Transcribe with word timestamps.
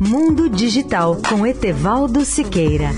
Mundo 0.00 0.48
Digital 0.48 1.16
com 1.28 1.46
Etevaldo 1.46 2.24
Siqueira. 2.24 2.90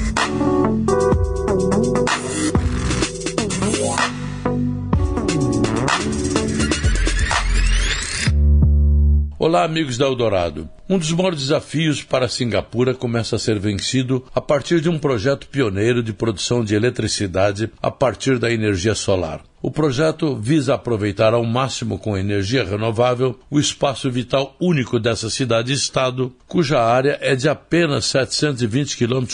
Olá, 9.38 9.64
amigos 9.64 9.98
da 9.98 10.06
Eldorado. 10.06 10.68
Um 10.88 10.98
dos 10.98 11.12
maiores 11.12 11.40
desafios 11.40 12.02
para 12.02 12.28
Singapura 12.28 12.94
começa 12.94 13.36
a 13.36 13.38
ser 13.38 13.58
vencido 13.58 14.24
a 14.34 14.40
partir 14.40 14.80
de 14.80 14.88
um 14.88 14.98
projeto 14.98 15.46
pioneiro 15.48 16.02
de 16.02 16.12
produção 16.12 16.64
de 16.64 16.74
eletricidade 16.74 17.70
a 17.82 17.90
partir 17.90 18.38
da 18.38 18.50
energia 18.50 18.94
solar. 18.94 19.42
O 19.60 19.72
projeto 19.72 20.36
visa 20.36 20.74
aproveitar 20.74 21.34
ao 21.34 21.44
máximo 21.44 21.98
com 21.98 22.16
energia 22.16 22.62
renovável 22.62 23.38
o 23.50 23.58
espaço 23.58 24.08
vital 24.08 24.54
único 24.60 25.00
dessa 25.00 25.28
cidade-estado, 25.28 26.32
cuja 26.46 26.80
área 26.80 27.18
é 27.20 27.34
de 27.34 27.48
apenas 27.48 28.04
720 28.04 28.96
km 28.96 29.26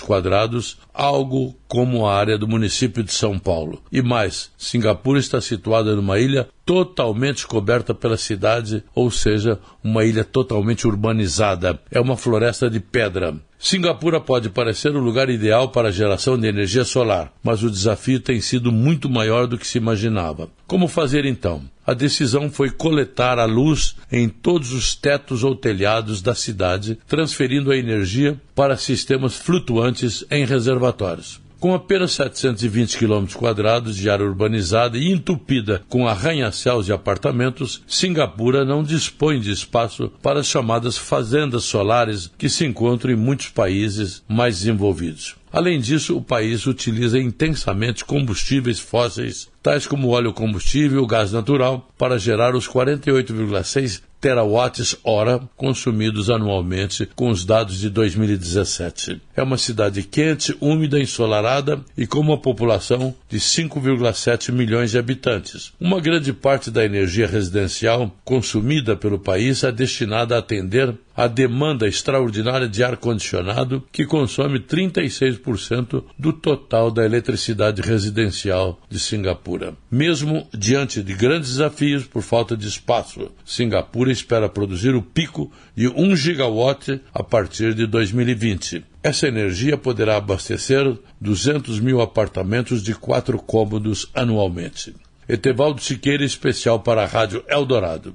algo 0.94 1.54
como 1.68 2.06
a 2.06 2.14
área 2.16 2.38
do 2.38 2.48
município 2.48 3.02
de 3.02 3.12
São 3.12 3.38
Paulo. 3.38 3.82
E 3.92 4.00
mais, 4.00 4.50
Singapura 4.56 5.18
está 5.18 5.42
situada 5.42 5.94
numa 5.94 6.18
ilha 6.18 6.48
totalmente 6.64 7.46
coberta 7.46 7.94
pela 7.94 8.16
cidade, 8.16 8.82
ou 8.94 9.10
seja, 9.10 9.58
uma 9.82 10.04
ilha 10.04 10.24
totalmente 10.24 10.86
urbanizada. 10.86 11.80
É 11.90 12.00
uma 12.00 12.16
floresta 12.16 12.70
de 12.70 12.80
pedra. 12.80 13.36
Singapura 13.58 14.20
pode 14.20 14.50
parecer 14.50 14.94
o 14.94 15.00
lugar 15.00 15.30
ideal 15.30 15.70
para 15.70 15.88
a 15.88 15.92
geração 15.92 16.38
de 16.38 16.46
energia 16.46 16.84
solar, 16.84 17.32
mas 17.42 17.62
o 17.62 17.70
desafio 17.70 18.20
tem 18.20 18.40
sido 18.40 18.70
muito 18.70 19.08
maior 19.08 19.46
do 19.46 19.56
que 19.56 19.66
se 19.66 19.78
imaginava. 19.78 20.50
Como 20.66 20.86
fazer 20.86 21.24
então? 21.24 21.62
A 21.86 21.94
decisão 21.94 22.50
foi 22.50 22.70
coletar 22.70 23.38
a 23.38 23.44
luz 23.44 23.96
em 24.10 24.28
todos 24.28 24.72
os 24.72 24.94
tetos 24.94 25.44
ou 25.44 25.54
telhados 25.54 26.20
da 26.20 26.34
cidade, 26.34 26.98
transferindo 27.06 27.70
a 27.70 27.76
energia 27.76 28.40
para 28.54 28.76
sistemas 28.76 29.34
flutuantes 29.34 30.24
em 30.30 30.44
reservatórios. 30.44 31.43
Com 31.64 31.72
apenas 31.72 32.12
720 32.12 32.98
km 32.98 33.24
quadrados 33.34 33.96
de 33.96 34.10
área 34.10 34.26
urbanizada 34.26 34.98
e 34.98 35.10
entupida 35.10 35.82
com 35.88 36.06
arranha-céus 36.06 36.84
de 36.84 36.92
apartamentos, 36.92 37.82
Singapura 37.86 38.66
não 38.66 38.82
dispõe 38.82 39.40
de 39.40 39.50
espaço 39.50 40.12
para 40.22 40.40
as 40.40 40.46
chamadas 40.46 40.98
fazendas 40.98 41.64
solares 41.64 42.30
que 42.36 42.50
se 42.50 42.66
encontram 42.66 43.14
em 43.14 43.16
muitos 43.16 43.48
países 43.48 44.22
mais 44.28 44.58
desenvolvidos. 44.58 45.36
Além 45.54 45.78
disso, 45.78 46.16
o 46.16 46.20
país 46.20 46.66
utiliza 46.66 47.16
intensamente 47.16 48.04
combustíveis 48.04 48.80
fósseis, 48.80 49.48
tais 49.62 49.86
como 49.86 50.08
óleo 50.08 50.32
combustível 50.32 51.06
gás 51.06 51.30
natural, 51.30 51.88
para 51.96 52.18
gerar 52.18 52.56
os 52.56 52.66
48,6 52.66 54.02
terawatts-hora 54.20 55.38
consumidos 55.54 56.28
anualmente 56.28 57.06
com 57.14 57.28
os 57.28 57.44
dados 57.44 57.78
de 57.78 57.88
2017. 57.88 59.20
É 59.36 59.42
uma 59.42 59.58
cidade 59.58 60.02
quente, 60.02 60.56
úmida, 60.60 60.98
ensolarada 60.98 61.84
e 61.96 62.04
com 62.04 62.18
uma 62.20 62.38
população 62.38 63.14
de 63.28 63.38
5,7 63.38 64.50
milhões 64.50 64.90
de 64.90 64.98
habitantes. 64.98 65.72
Uma 65.78 66.00
grande 66.00 66.32
parte 66.32 66.70
da 66.70 66.84
energia 66.84 67.28
residencial 67.28 68.10
consumida 68.24 68.96
pelo 68.96 69.20
país 69.20 69.62
é 69.62 69.70
destinada 69.70 70.34
a 70.34 70.38
atender 70.38 70.94
a 71.16 71.26
demanda 71.26 71.86
extraordinária 71.86 72.68
de 72.68 72.82
ar-condicionado, 72.82 73.84
que 73.92 74.04
consome 74.04 74.58
36% 74.58 76.04
do 76.18 76.32
total 76.32 76.90
da 76.90 77.04
eletricidade 77.04 77.80
residencial 77.82 78.80
de 78.88 78.98
Singapura. 78.98 79.74
Mesmo 79.90 80.48
diante 80.52 81.02
de 81.02 81.14
grandes 81.14 81.50
desafios 81.50 82.04
por 82.04 82.22
falta 82.22 82.56
de 82.56 82.66
espaço, 82.66 83.30
Singapura 83.44 84.10
espera 84.10 84.48
produzir 84.48 84.94
o 84.94 85.02
pico 85.02 85.50
de 85.76 85.88
1 85.88 86.16
gigawatt 86.16 87.00
a 87.12 87.22
partir 87.22 87.74
de 87.74 87.86
2020. 87.86 88.84
Essa 89.02 89.28
energia 89.28 89.76
poderá 89.76 90.16
abastecer 90.16 90.98
200 91.20 91.78
mil 91.78 92.00
apartamentos 92.00 92.82
de 92.82 92.94
quatro 92.94 93.38
cômodos 93.38 94.10
anualmente. 94.14 94.94
Etevaldo 95.28 95.80
Siqueira, 95.80 96.24
especial 96.24 96.80
para 96.80 97.02
a 97.02 97.06
Rádio 97.06 97.44
Eldorado. 97.48 98.14